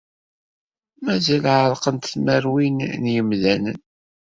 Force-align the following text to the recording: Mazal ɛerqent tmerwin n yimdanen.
Mazal 1.03 1.45
ɛerqent 1.61 2.09
tmerwin 2.11 2.77
n 3.01 3.03
yimdanen. 3.13 3.79